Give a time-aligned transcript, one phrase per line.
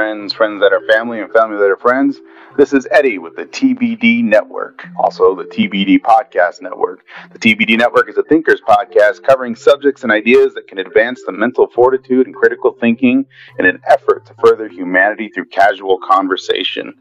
[0.00, 2.20] friends, friends that are family, and family that are friends.
[2.56, 7.04] This is Eddie with the TBD Network, also the TBD Podcast Network.
[7.34, 11.32] The TBD Network is a thinkers podcast covering subjects and ideas that can advance the
[11.32, 13.26] mental fortitude and critical thinking
[13.58, 16.94] in an effort to further humanity through casual conversation.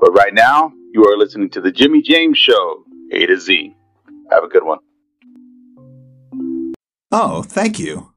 [0.00, 3.76] But right now, you are listening to the Jimmy James Show, A to Z.
[4.30, 4.78] Have a good one.
[7.12, 8.14] Oh, thank you.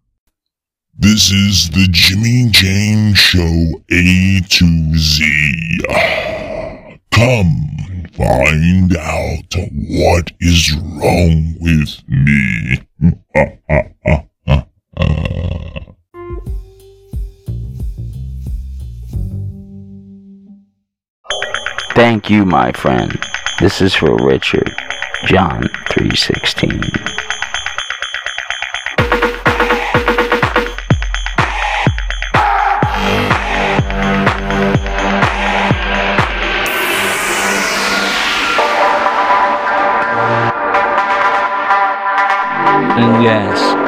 [1.01, 5.79] This is the Jimmy James Show A to Z.
[7.09, 9.55] Come find out
[9.89, 12.83] what is wrong with me.
[21.95, 23.19] Thank you, my friend.
[23.59, 24.71] This is for Richard.
[25.25, 26.79] John 316.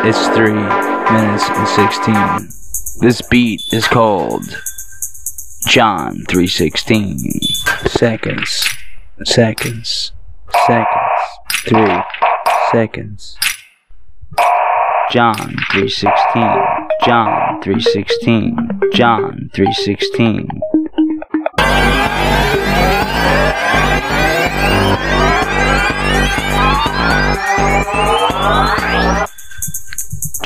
[0.06, 2.50] It's 3 minutes and 16.
[3.00, 4.44] This beat is called
[5.68, 7.18] John 316.
[7.88, 8.68] Seconds.
[9.24, 10.12] Seconds.
[10.68, 10.92] Seconds.
[11.68, 12.04] 3
[12.72, 13.38] seconds.
[15.10, 16.44] John 316.
[17.06, 18.58] John 316.
[18.94, 20.48] John 316.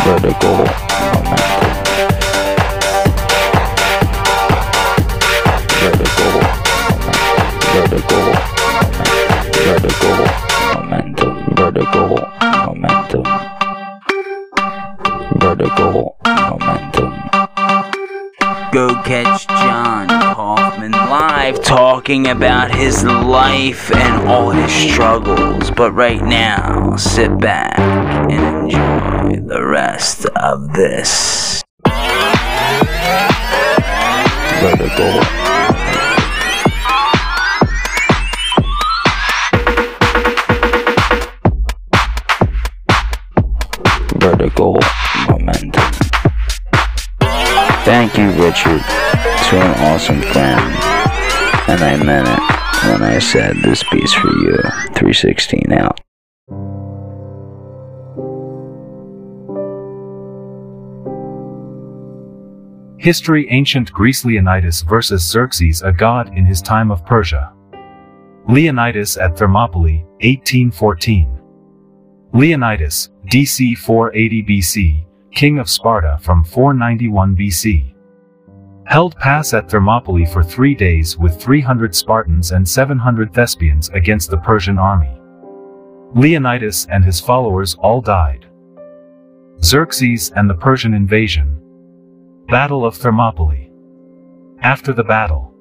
[0.05, 0.57] Vertical
[1.15, 1.66] momentum.
[21.63, 25.71] Talking about his life and all his struggles.
[25.71, 31.63] But right now, sit back and enjoy the rest of this.
[34.61, 35.47] Vertical.
[44.19, 44.79] vertical
[45.29, 45.93] momentum.
[47.85, 50.96] Thank you, Richard, to an awesome friend.
[51.69, 54.57] And I meant it when I said this piece for you.
[54.95, 56.01] 316 out.
[62.99, 67.53] History Ancient Greece Leonidas versus Xerxes a god in his time of Persia.
[68.49, 71.41] Leonidas at Thermopylae, 1814.
[72.33, 77.96] Leonidas, DC 480 BC, king of Sparta from 491 BC.
[78.87, 84.39] Held pass at Thermopylae for three days with 300 Spartans and 700 Thespians against the
[84.39, 85.13] Persian army.
[86.15, 88.47] Leonidas and his followers all died.
[89.63, 91.61] Xerxes and the Persian invasion.
[92.49, 93.71] Battle of Thermopylae.
[94.61, 95.53] After the battle,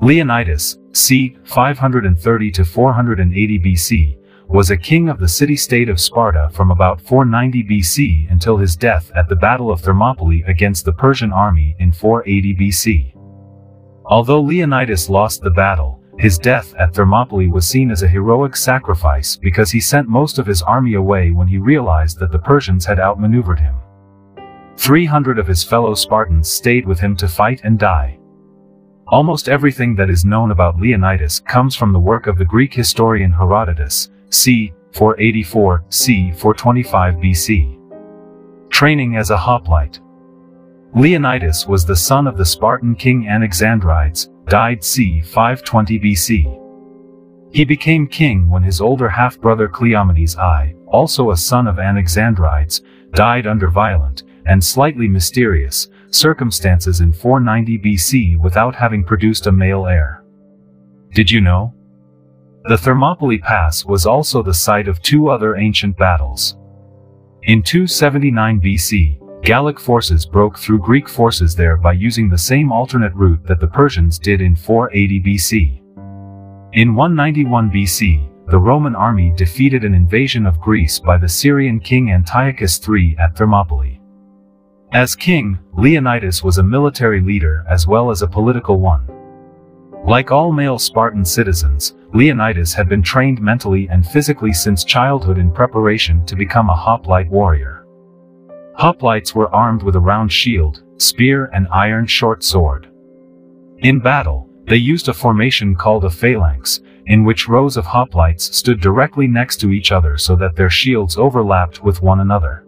[0.00, 1.36] Leonidas, c.
[1.44, 4.18] 530 to 480 BC,
[4.52, 9.10] was a king of the city-state of Sparta from about 490 BC until his death
[9.16, 13.16] at the Battle of Thermopylae against the Persian army in 480 BC.
[14.04, 19.36] Although Leonidas lost the battle, his death at Thermopylae was seen as a heroic sacrifice
[19.36, 23.00] because he sent most of his army away when he realized that the Persians had
[23.00, 23.76] outmaneuvered him.
[24.76, 28.18] 300 of his fellow Spartans stayed with him to fight and die.
[29.08, 33.32] Almost everything that is known about Leonidas comes from the work of the Greek historian
[33.32, 34.72] Herodotus, c.
[34.92, 36.32] 484, c.
[36.32, 37.78] 425 BC.
[38.70, 40.00] Training as a hoplite.
[40.94, 45.20] Leonidas was the son of the Spartan king Anaxandrides, died c.
[45.20, 46.58] 520 BC.
[47.52, 52.80] He became king when his older half-brother Cleomenes I, also a son of Anaxandrides,
[53.12, 59.86] died under violent, and slightly mysterious, circumstances in 490 BC without having produced a male
[59.86, 60.24] heir.
[61.12, 61.74] Did you know?
[62.64, 66.56] The Thermopylae Pass was also the site of two other ancient battles.
[67.42, 73.12] In 279 BC, Gallic forces broke through Greek forces there by using the same alternate
[73.14, 75.78] route that the Persians did in 480 BC.
[76.74, 82.12] In 191 BC, the Roman army defeated an invasion of Greece by the Syrian king
[82.12, 84.00] Antiochus III at Thermopylae.
[84.92, 89.08] As king, Leonidas was a military leader as well as a political one.
[90.04, 95.52] Like all male Spartan citizens, Leonidas had been trained mentally and physically since childhood in
[95.52, 97.86] preparation to become a hoplite warrior.
[98.78, 102.90] Hoplites were armed with a round shield, spear and iron short sword.
[103.78, 108.80] In battle, they used a formation called a phalanx, in which rows of hoplites stood
[108.80, 112.66] directly next to each other so that their shields overlapped with one another.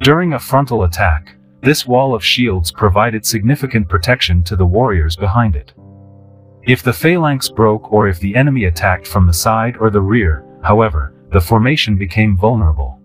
[0.00, 5.54] During a frontal attack, this wall of shields provided significant protection to the warriors behind
[5.54, 5.74] it.
[6.68, 10.44] If the phalanx broke or if the enemy attacked from the side or the rear,
[10.62, 13.00] however, the formation became vulnerable.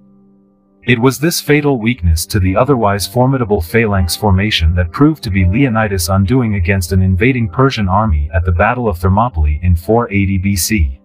[0.85, 5.45] It was this fatal weakness to the otherwise formidable phalanx formation that proved to be
[5.45, 10.99] Leonidas' undoing against an invading Persian army at the Battle of Thermopylae in 480 BC.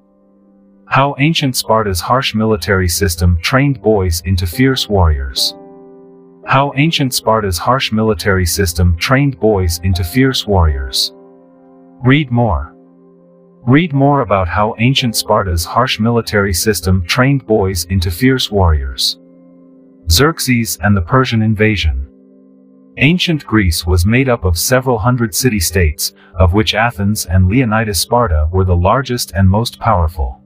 [0.88, 5.54] How ancient Sparta's harsh military system trained boys into fierce warriors.
[6.44, 11.12] How ancient Sparta's harsh military system trained boys into fierce warriors.
[12.04, 12.74] Read more.
[13.66, 19.18] Read more about how ancient Sparta's harsh military system trained boys into fierce warriors.
[20.08, 22.08] Xerxes and the Persian invasion.
[22.98, 28.48] Ancient Greece was made up of several hundred city-states, of which Athens and Leonidas Sparta
[28.52, 30.40] were the largest and most powerful.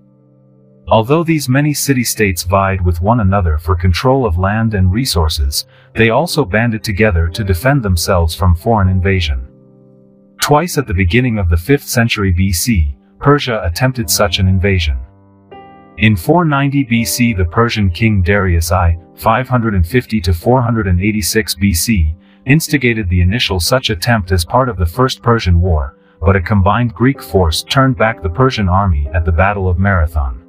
[0.89, 6.09] Although these many city-states vied with one another for control of land and resources, they
[6.09, 9.49] also banded together to defend themselves from foreign invasion.
[10.43, 14.99] Twice at the beginning of the 5th century BC, Persia attempted such an invasion.
[15.99, 22.15] In 490 BC the Persian king Darius I, 550 to 486 BC,
[22.47, 26.93] instigated the initial such attempt as part of the First Persian War, but a combined
[26.93, 30.43] Greek force turned back the Persian army at the Battle of Marathon.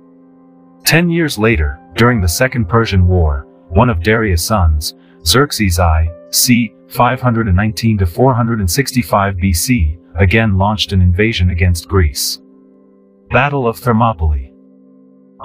[0.83, 6.73] Ten years later, during the Second Persian War, one of Darius' sons, Xerxes I, c.
[6.89, 12.39] 519 to 465 BC, again launched an invasion against Greece.
[13.31, 14.53] Battle of Thermopylae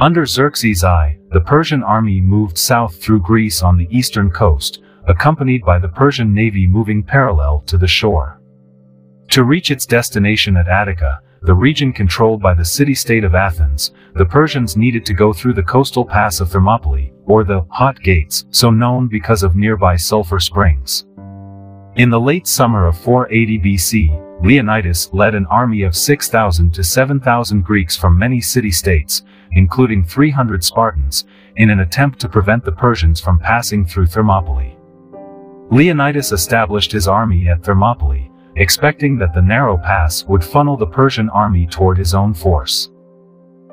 [0.01, 5.65] under Xerxes I, the Persian army moved south through Greece on the eastern coast, accompanied
[5.65, 8.41] by the Persian navy moving parallel to the shore.
[9.31, 14.25] To reach its destination at Attica, the region controlled by the city-state of Athens, the
[14.25, 18.71] Persians needed to go through the coastal pass of Thermopylae, or the Hot Gates, so
[18.71, 21.07] known because of nearby sulfur springs.
[21.97, 27.63] In the late summer of 480 BC, Leonidas led an army of 6,000 to 7,000
[27.63, 31.25] Greeks from many city-states, including 300 Spartans,
[31.57, 34.77] in an attempt to prevent the Persians from passing through Thermopylae.
[35.71, 41.29] Leonidas established his army at Thermopylae, expecting that the narrow pass would funnel the Persian
[41.31, 42.91] army toward his own force.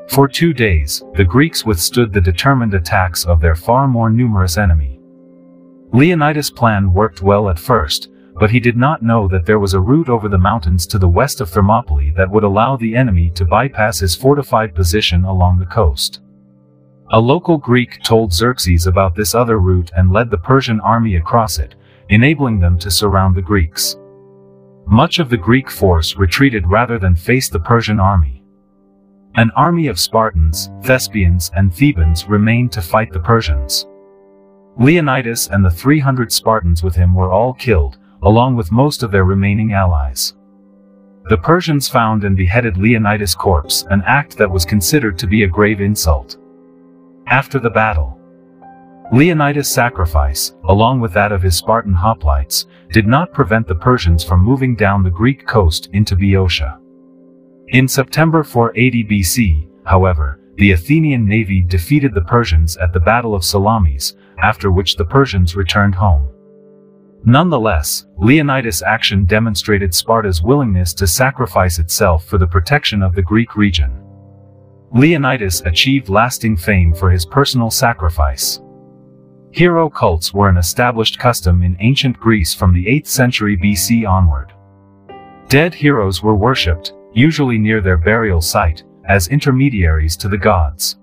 [0.10, 5.00] For two days, the Greeks withstood the determined attacks of their far more numerous enemy.
[5.92, 9.80] Leonidas' plan worked well at first, but he did not know that there was a
[9.80, 13.46] route over the mountains to the west of Thermopylae that would allow the enemy to
[13.46, 16.20] bypass his fortified position along the coast.
[17.12, 21.60] A local Greek told Xerxes about this other route and led the Persian army across
[21.60, 21.76] it,
[22.10, 23.96] enabling them to surround the Greeks.
[24.88, 28.44] Much of the Greek force retreated rather than face the Persian army.
[29.36, 33.88] An army of Spartans, Thespians, and Thebans remained to fight the Persians.
[34.78, 39.26] Leonidas and the 300 Spartans with him were all killed, along with most of their
[39.26, 40.36] remaining allies.
[41.30, 45.48] The Persians found and beheaded Leonidas' corpse, an act that was considered to be a
[45.48, 46.38] grave insult.
[47.26, 48.20] After the battle,
[49.12, 54.44] Leonidas' sacrifice, along with that of his Spartan hoplites, did not prevent the Persians from
[54.44, 56.80] moving down the Greek coast into Boeotia.
[57.70, 63.44] In September 480 BC, however, the Athenian navy defeated the Persians at the Battle of
[63.44, 66.30] Salamis, after which the Persians returned home.
[67.26, 73.56] Nonetheless, Leonidas' action demonstrated Sparta's willingness to sacrifice itself for the protection of the Greek
[73.56, 74.02] region.
[74.94, 78.62] Leonidas achieved lasting fame for his personal sacrifice.
[79.56, 84.52] Hero cults were an established custom in ancient Greece from the 8th century BC onward.
[85.48, 90.98] Dead heroes were worshipped, usually near their burial site, as intermediaries to the gods.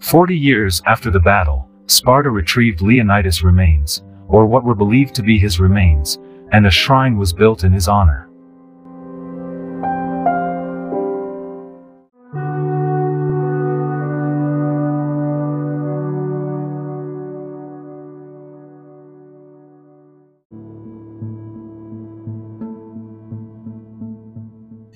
[0.00, 5.38] Forty years after the battle, Sparta retrieved Leonidas' remains, or what were believed to be
[5.38, 6.18] his remains,
[6.52, 8.27] and a shrine was built in his honor.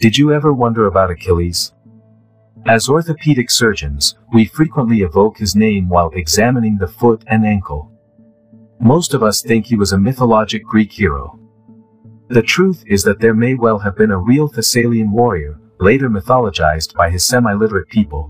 [0.02, 1.72] Did you ever wonder about Achilles?
[2.66, 7.88] As orthopedic surgeons, we frequently evoke his name while examining the foot and ankle.
[8.80, 11.38] Most of us think he was a mythologic Greek hero.
[12.30, 16.94] The truth is that there may well have been a real Thessalian warrior, later mythologized
[16.94, 18.28] by his semi-literate people.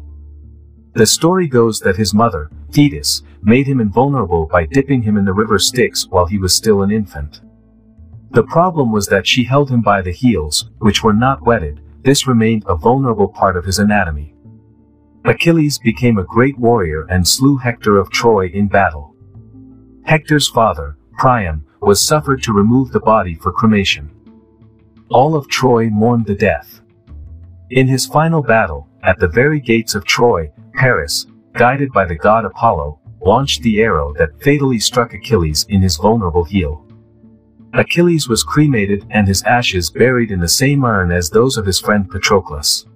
[0.93, 5.33] The story goes that his mother, Thetis, made him invulnerable by dipping him in the
[5.33, 7.41] river Styx while he was still an infant.
[8.33, 12.27] The problem was that she held him by the heels, which were not wetted, this
[12.27, 14.35] remained a vulnerable part of his anatomy.
[15.27, 19.15] Achilles became a great warrior and slew Hector of Troy in battle.
[20.05, 24.11] Hector's father, Priam, was suffered to remove the body for cremation.
[25.11, 26.81] All of Troy mourned the death.
[27.71, 32.47] In his final battle, at the very gates of Troy, Paris, guided by the god
[32.47, 36.87] Apollo, launched the arrow that fatally struck Achilles in his vulnerable heel.
[37.75, 41.81] Achilles was cremated and his ashes buried in the same urn as those of his
[41.81, 42.87] friend Patroclus.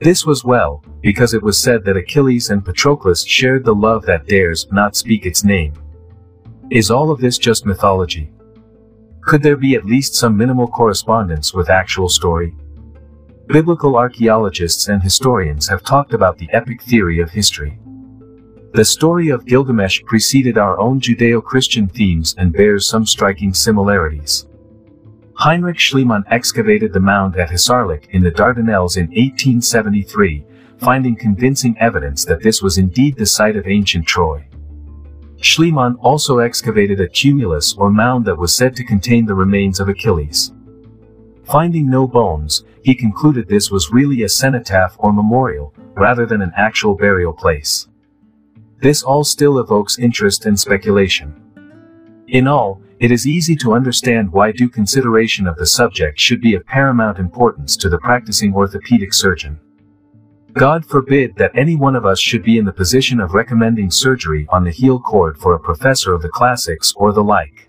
[0.00, 4.26] This was well, because it was said that Achilles and Patroclus shared the love that
[4.26, 5.72] dares not speak its name.
[6.70, 8.32] Is all of this just mythology?
[9.20, 12.54] Could there be at least some minimal correspondence with actual story?
[13.46, 17.78] Biblical archaeologists and historians have talked about the epic theory of history.
[18.74, 24.48] The story of Gilgamesh preceded our own Judeo-Christian themes and bears some striking similarities.
[25.34, 30.44] Heinrich Schliemann excavated the mound at Hissarlik in the Dardanelles in 1873,
[30.78, 34.44] finding convincing evidence that this was indeed the site of ancient Troy.
[35.36, 39.88] Schliemann also excavated a tumulus or mound that was said to contain the remains of
[39.88, 40.52] Achilles.
[41.44, 46.50] Finding no bones, he concluded this was really a cenotaph or memorial, rather than an
[46.56, 47.86] actual burial place.
[48.80, 51.34] This all still evokes interest and speculation.
[52.28, 56.54] In all, it is easy to understand why due consideration of the subject should be
[56.54, 59.58] of paramount importance to the practicing orthopedic surgeon.
[60.52, 64.46] God forbid that any one of us should be in the position of recommending surgery
[64.50, 67.68] on the heel cord for a professor of the classics or the like.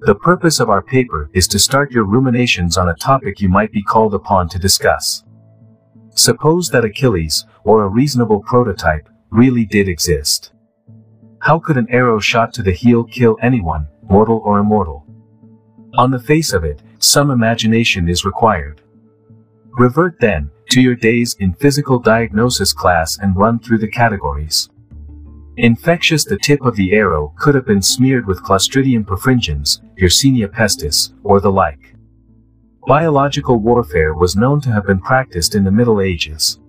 [0.00, 3.72] The purpose of our paper is to start your ruminations on a topic you might
[3.72, 5.24] be called upon to discuss.
[6.14, 10.52] Suppose that Achilles, or a reasonable prototype, really did exist.
[11.40, 15.06] How could an arrow shot to the heel kill anyone, mortal or immortal?
[15.96, 18.80] On the face of it, some imagination is required.
[19.78, 24.68] Revert then, to your days in physical diagnosis class and run through the categories.
[25.56, 31.14] Infectious the tip of the arrow could have been smeared with Clostridium perfringens, Yersinia pestis,
[31.24, 31.94] or the like.
[32.86, 36.60] Biological warfare was known to have been practiced in the Middle Ages.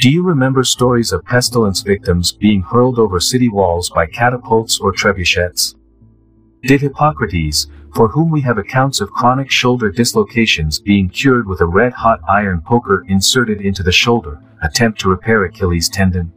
[0.00, 4.92] Do you remember stories of pestilence victims being hurled over city walls by catapults or
[4.92, 5.74] trebuchets?
[6.62, 11.66] Did Hippocrates, for whom we have accounts of chronic shoulder dislocations being cured with a
[11.66, 16.32] red-hot iron poker inserted into the shoulder, attempt to repair Achilles tendon?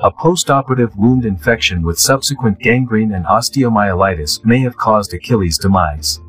[0.00, 6.20] A post-operative wound infection with subsequent gangrene and osteomyelitis may have caused Achilles' demise.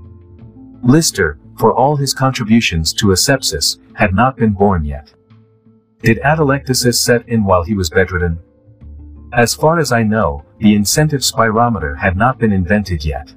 [0.82, 5.14] Lister, for all his contributions to asepsis, had not been born yet.
[6.02, 8.40] Did atelectasis set in while he was bedridden?
[9.34, 13.34] As far as I know, the incentive spirometer had not been invented yet.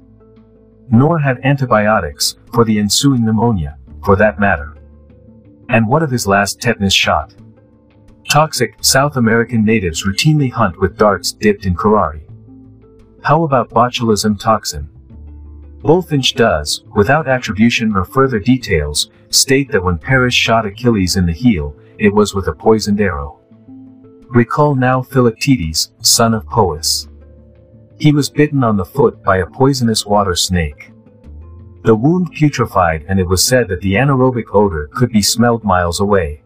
[0.89, 4.77] Nor had antibiotics, for the ensuing pneumonia, for that matter.
[5.69, 7.33] And what of his last tetanus shot?
[8.29, 12.21] Toxic, South American natives routinely hunt with darts dipped in curare.
[13.23, 14.87] How about botulism toxin?
[15.79, 21.33] Bulfinch does, without attribution or further details, state that when Paris shot Achilles in the
[21.33, 23.39] heel, it was with a poisoned arrow.
[24.29, 27.07] Recall now Philoctetes, son of Pois.
[27.99, 30.91] He was bitten on the foot by a poisonous water snake.
[31.83, 35.99] The wound putrefied and it was said that the anaerobic odor could be smelled miles
[35.99, 36.41] away.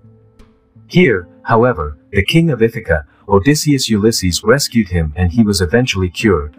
[0.88, 6.58] Here, however, the king of Ithaca, Odysseus Ulysses rescued him and he was eventually cured.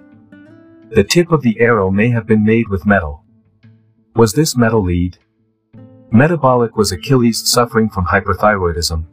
[0.89, 3.23] The tip of the arrow may have been made with metal.
[4.15, 5.19] Was this metal lead?
[6.13, 9.05] Metabolic was Achilles suffering from hyperthyroidism.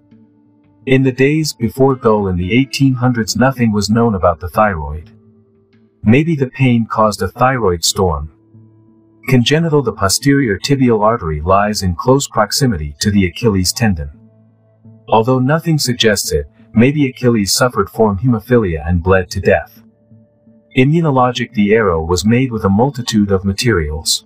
[0.86, 5.10] In the days before Gull in the 1800s nothing was known about the thyroid.
[6.04, 8.32] Maybe the pain caused a thyroid storm.
[9.28, 14.12] Congenital The posterior tibial artery lies in close proximity to the Achilles tendon.
[15.08, 19.82] Although nothing suggests it, maybe Achilles suffered from hemophilia and bled to death.
[20.78, 24.26] Immunologic The arrow was made with a multitude of materials.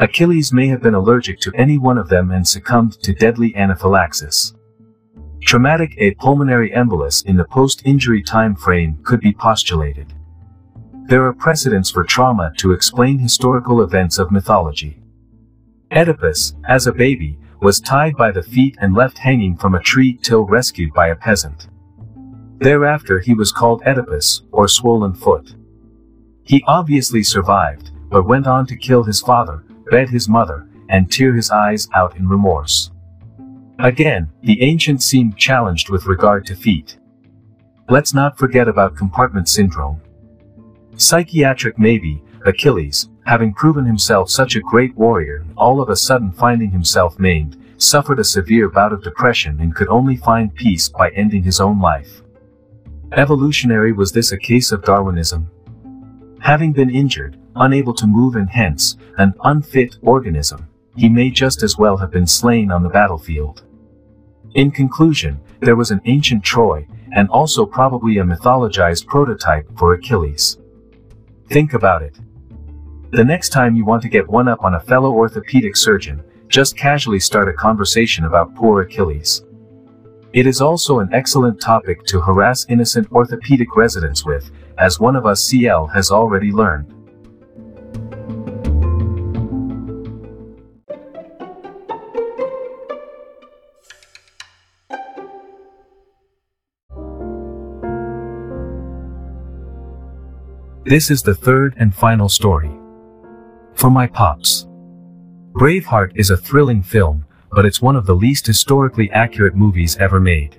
[0.00, 4.54] Achilles may have been allergic to any one of them and succumbed to deadly anaphylaxis.
[5.42, 10.14] Traumatic a pulmonary embolus in the post-injury time frame could be postulated.
[11.06, 15.02] There are precedents for trauma to explain historical events of mythology.
[15.90, 20.16] Oedipus, as a baby, was tied by the feet and left hanging from a tree
[20.22, 21.66] till rescued by a peasant.
[22.58, 25.56] Thereafter he was called Oedipus, or swollen foot.
[26.44, 31.34] He obviously survived, but went on to kill his father, bed his mother, and tear
[31.34, 32.90] his eyes out in remorse.
[33.78, 36.98] Again, the ancients seemed challenged with regard to feet.
[37.88, 40.00] Let's not forget about compartment syndrome.
[40.96, 46.70] Psychiatric maybe, Achilles, having proven himself such a great warrior, all of a sudden finding
[46.70, 51.42] himself maimed, suffered a severe bout of depression and could only find peace by ending
[51.42, 52.22] his own life.
[53.12, 55.48] Evolutionary was this a case of Darwinism?
[56.40, 61.76] Having been injured, unable to move and hence, an unfit organism, he may just as
[61.78, 63.62] well have been slain on the battlefield.
[64.54, 70.58] In conclusion, there was an ancient Troy, and also probably a mythologized prototype for Achilles.
[71.48, 72.18] Think about it.
[73.10, 76.76] The next time you want to get one up on a fellow orthopedic surgeon, just
[76.76, 79.44] casually start a conversation about poor Achilles.
[80.32, 85.24] It is also an excellent topic to harass innocent orthopedic residents with, as one of
[85.24, 86.94] us CL has already learned.
[100.88, 102.70] This is the third and final story.
[103.74, 104.66] For my pops.
[105.52, 110.18] Braveheart is a thrilling film, but it's one of the least historically accurate movies ever
[110.18, 110.56] made.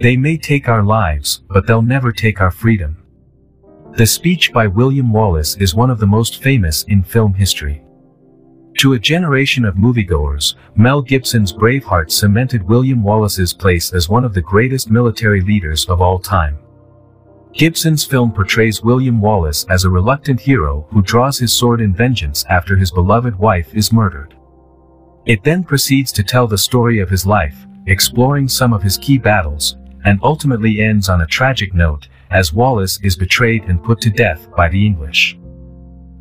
[0.00, 2.96] They may take our lives, but they'll never take our freedom.
[3.98, 7.84] The speech by William Wallace is one of the most famous in film history.
[8.78, 14.32] To a generation of moviegoers, Mel Gibson's Braveheart cemented William Wallace's place as one of
[14.32, 16.56] the greatest military leaders of all time.
[17.56, 22.44] Gibson's film portrays William Wallace as a reluctant hero who draws his sword in vengeance
[22.50, 24.36] after his beloved wife is murdered.
[25.24, 29.16] It then proceeds to tell the story of his life, exploring some of his key
[29.16, 34.10] battles, and ultimately ends on a tragic note, as Wallace is betrayed and put to
[34.10, 35.38] death by the English.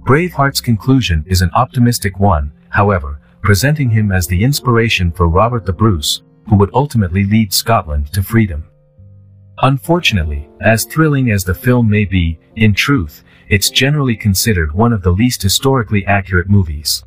[0.06, 5.74] Braveheart's conclusion is an optimistic one, however, presenting him as the inspiration for Robert the
[5.74, 8.64] Bruce, who would ultimately lead Scotland to freedom.
[9.62, 15.02] Unfortunately, as thrilling as the film may be, in truth, it's generally considered one of
[15.02, 17.04] the least historically accurate movies.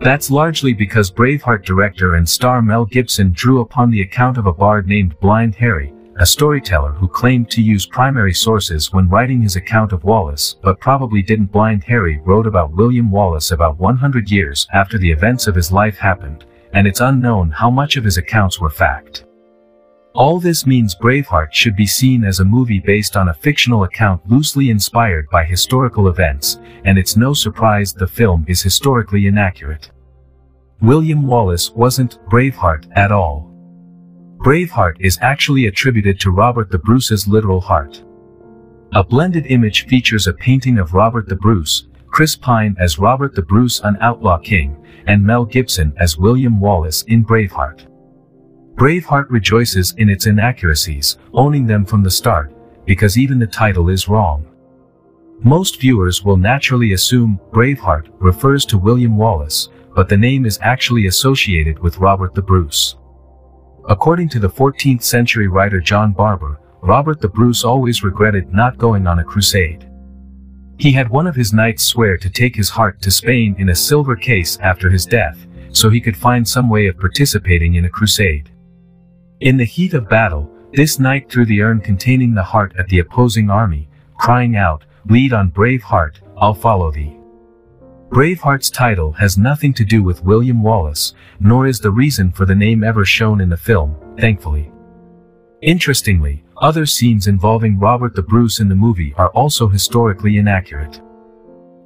[0.00, 4.52] That's largely because Braveheart director and star Mel Gibson drew upon the account of a
[4.52, 9.54] bard named Blind Harry, a storyteller who claimed to use primary sources when writing his
[9.54, 14.66] account of Wallace, but probably didn't Blind Harry wrote about William Wallace about 100 years
[14.72, 18.60] after the events of his life happened, and it's unknown how much of his accounts
[18.60, 19.24] were fact.
[20.14, 24.20] All this means Braveheart should be seen as a movie based on a fictional account
[24.30, 29.90] loosely inspired by historical events, and it's no surprise the film is historically inaccurate.
[30.82, 33.50] William Wallace wasn't Braveheart at all.
[34.38, 38.04] Braveheart is actually attributed to Robert the Bruce's literal heart.
[38.94, 43.40] A blended image features a painting of Robert the Bruce, Chris Pine as Robert the
[43.40, 47.86] Bruce an outlaw king, and Mel Gibson as William Wallace in Braveheart.
[48.74, 52.52] Braveheart rejoices in its inaccuracies, owning them from the start,
[52.84, 54.46] because even the title is wrong.
[55.40, 61.06] Most viewers will naturally assume Braveheart refers to William Wallace, but the name is actually
[61.06, 62.96] associated with Robert the Bruce.
[63.88, 69.06] According to the 14th century writer John Barbour, Robert the Bruce always regretted not going
[69.06, 69.88] on a crusade.
[70.78, 73.74] He had one of his knights swear to take his heart to Spain in a
[73.74, 77.90] silver case after his death, so he could find some way of participating in a
[77.90, 78.50] crusade.
[79.42, 83.00] In the heat of battle, this knight threw the urn containing the heart at the
[83.00, 87.18] opposing army, crying out, lead on brave heart, I'll follow thee.
[88.08, 92.54] Braveheart's title has nothing to do with William Wallace, nor is the reason for the
[92.54, 94.70] name ever shown in the film, thankfully.
[95.60, 101.00] Interestingly, other scenes involving Robert the Bruce in the movie are also historically inaccurate.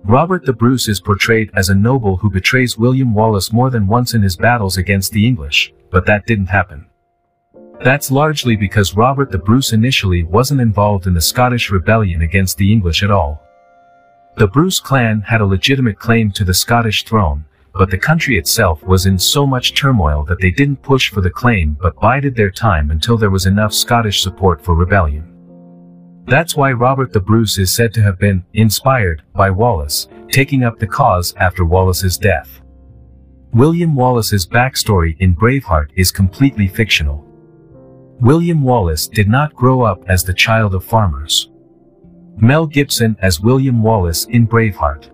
[0.05, 4.12] Robert the Bruce is portrayed as a noble who betrays William Wallace more than once
[4.12, 6.85] in his battles against the English, but that didn't happen.
[7.81, 12.73] That's largely because Robert the Bruce initially wasn't involved in the Scottish rebellion against the
[12.73, 13.43] English at all.
[14.37, 18.83] The Bruce clan had a legitimate claim to the Scottish throne, but the country itself
[18.83, 22.51] was in so much turmoil that they didn't push for the claim but bided their
[22.51, 25.33] time until there was enough Scottish support for rebellion.
[26.27, 30.79] That's why Robert the Bruce is said to have been inspired by Wallace, taking up
[30.79, 32.62] the cause after Wallace's death.
[33.53, 37.26] William Wallace's backstory in Braveheart is completely fictional.
[38.20, 41.50] William Wallace did not grow up as the child of farmers.
[42.38, 45.11] Mel Gibson as William Wallace in Braveheart.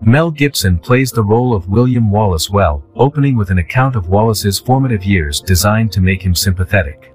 [0.00, 4.58] Mel Gibson plays the role of William Wallace well, opening with an account of Wallace's
[4.58, 7.12] formative years designed to make him sympathetic.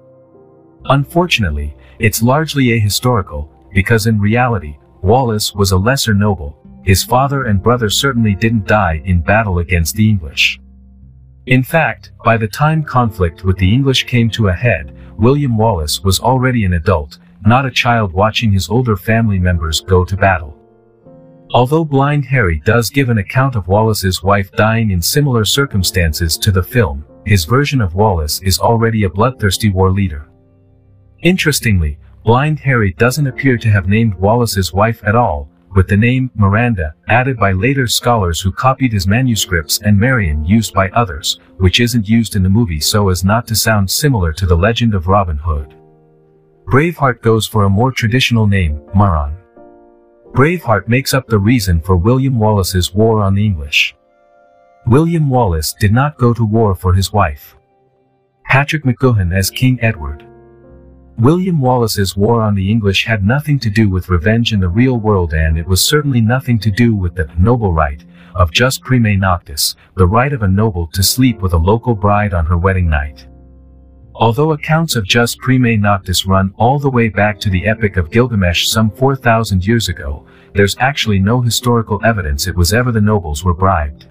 [0.86, 7.62] Unfortunately, it's largely ahistorical, because in reality, Wallace was a lesser noble, his father and
[7.62, 10.60] brother certainly didn't die in battle against the English.
[11.46, 16.02] In fact, by the time conflict with the English came to a head, William Wallace
[16.02, 20.58] was already an adult, not a child watching his older family members go to battle.
[21.52, 26.50] Although Blind Harry does give an account of Wallace's wife dying in similar circumstances to
[26.50, 30.28] the film, his version of Wallace is already a bloodthirsty war leader.
[31.22, 36.30] Interestingly, Blind Harry doesn't appear to have named Wallace's wife at all, with the name
[36.34, 41.80] Miranda added by later scholars who copied his manuscripts and Marion used by others, which
[41.80, 45.08] isn't used in the movie so as not to sound similar to the legend of
[45.08, 45.74] Robin Hood.
[46.66, 49.36] Braveheart goes for a more traditional name, Murron.
[50.32, 53.94] Braveheart makes up the reason for William Wallace's war on the English.
[54.86, 57.56] William Wallace did not go to war for his wife.
[58.46, 60.26] Patrick McGoohan as King Edward.
[61.18, 64.98] William Wallace's war on the English had nothing to do with revenge in the real
[64.98, 69.16] world and it was certainly nothing to do with the noble right of jus primae
[69.16, 72.90] noctis, the right of a noble to sleep with a local bride on her wedding
[72.90, 73.28] night.
[74.16, 78.10] Although accounts of jus primae noctis run all the way back to the Epic of
[78.10, 83.44] Gilgamesh some 4,000 years ago, there's actually no historical evidence it was ever the nobles
[83.44, 84.08] were bribed.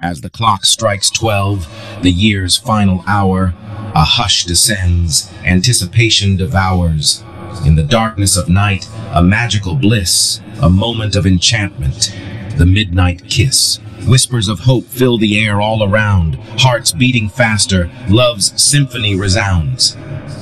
[0.00, 1.66] As the clock strikes twelve,
[2.02, 3.52] the year's final hour,
[3.96, 7.24] a hush descends, anticipation devours.
[7.66, 12.16] In the darkness of night, a magical bliss, a moment of enchantment,
[12.56, 13.80] the midnight kiss.
[14.06, 19.96] Whispers of hope fill the air all around, hearts beating faster, love's symphony resounds.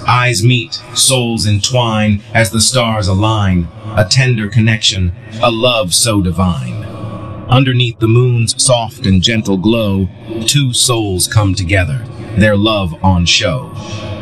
[0.07, 6.86] Eyes meet, souls entwine as the stars align, a tender connection, a love so divine.
[7.49, 10.09] Underneath the moon's soft and gentle glow,
[10.47, 12.05] two souls come together,
[12.37, 13.73] their love on show.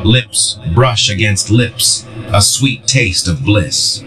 [0.05, 4.05] Lips brush against lips, a sweet taste of bliss.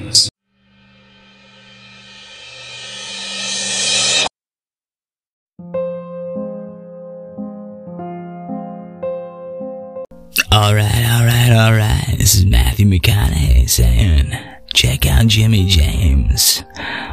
[10.53, 12.17] Alright, alright, alright.
[12.19, 14.31] This is Matthew McConaughey saying,
[14.73, 16.63] check out Jimmy James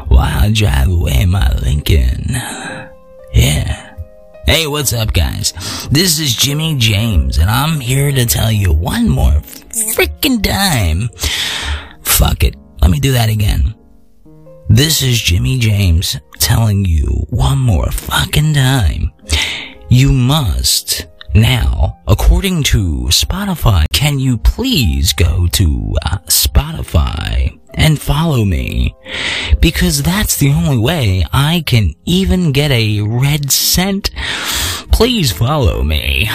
[0.09, 2.27] while I drive away my Lincoln.
[3.33, 3.97] Yeah.
[4.47, 5.53] Hey, what's up, guys?
[5.91, 9.41] This is Jimmy James, and I'm here to tell you one more
[9.95, 11.09] freaking time.
[12.03, 12.55] Fuck it.
[12.83, 13.75] Let me do that again.
[14.69, 19.13] This is Jimmy James telling you one more fucking time.
[19.89, 28.45] You must now, according to Spotify, can you please go to uh, Spotify and follow
[28.45, 28.95] me?
[29.61, 34.11] Because that's the only way I can even get a red cent.
[34.93, 36.29] Please follow me.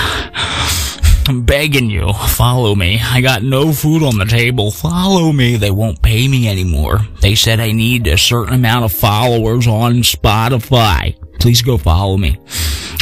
[1.29, 2.99] I'm begging you, follow me.
[3.01, 4.71] I got no food on the table.
[4.71, 5.55] Follow me.
[5.55, 6.99] They won't pay me anymore.
[7.21, 11.15] They said I need a certain amount of followers on Spotify.
[11.39, 12.37] Please go follow me.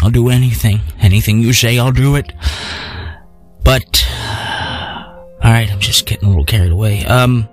[0.07, 0.79] I'll do anything.
[1.01, 2.31] Anything you say, I'll do it.
[3.65, 4.07] But,
[5.43, 7.03] alright, I'm just getting a little carried away.
[7.03, 7.49] Um,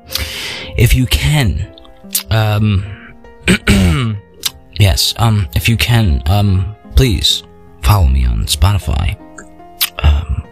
[0.76, 1.76] if you can,
[2.30, 3.16] um,
[4.78, 7.42] yes, um, if you can, um, please
[7.82, 9.18] follow me on Spotify.
[10.04, 10.46] Um,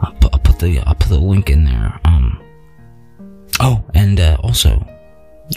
[0.00, 2.00] I'll put, I'll put the, I'll put the link in there.
[2.06, 2.42] Um,
[3.60, 4.82] oh, and, uh, also,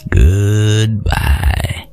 [0.09, 1.86] goodbye.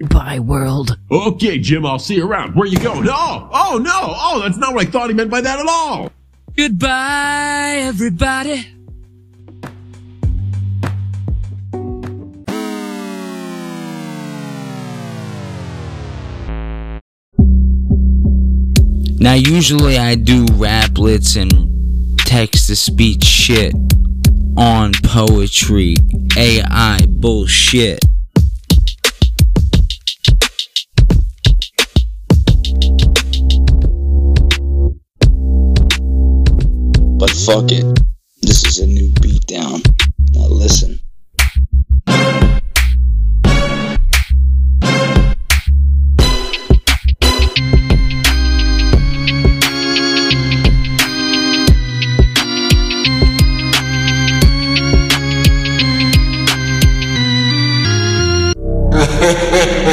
[0.00, 0.38] Bye.
[0.38, 0.96] world.
[1.10, 2.54] Okay, Jim, I'll see you around.
[2.54, 3.08] Where you going?
[3.10, 3.90] Oh, oh no!
[3.94, 6.12] Oh, that's not what I thought he meant by that at all!
[6.56, 8.66] Goodbye, everybody.
[19.20, 23.74] Now, usually I do raplets and text to speech shit
[24.56, 25.96] on poetry,
[26.36, 28.07] AI bullshit.
[37.48, 38.00] Fuck it.
[38.42, 39.80] This is a new beatdown.
[40.34, 41.00] Now listen.
[59.20, 59.84] Hey,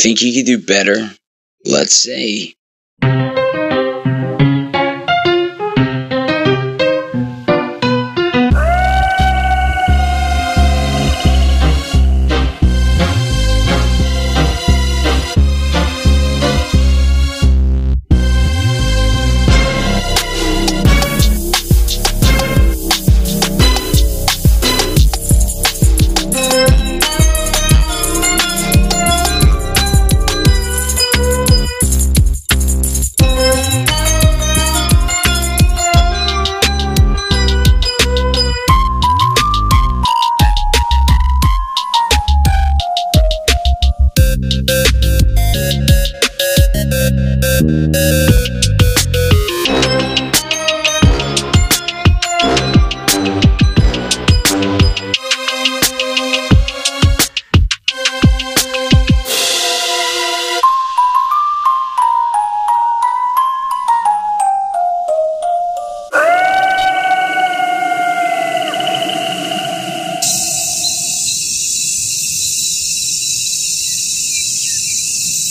[0.00, 1.10] think you could do better?
[1.64, 2.54] Let's say